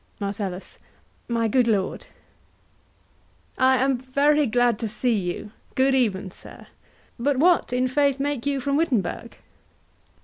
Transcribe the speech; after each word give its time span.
MARCELLUS. 0.19 0.79
My 1.27 1.47
good 1.47 1.67
lord. 1.67 2.05
HAMLET. 3.59 3.59
I 3.59 3.75
am 3.83 3.99
very 3.99 4.47
glad 4.47 4.79
to 4.79 4.87
see 4.87 5.13
you.—Good 5.15 5.93
even, 5.93 6.31
sir.— 6.31 6.65
But 7.19 7.37
what, 7.37 7.71
in 7.71 7.87
faith, 7.87 8.19
make 8.19 8.47
you 8.47 8.59
from 8.61 8.77
Wittenberg? 8.77 9.37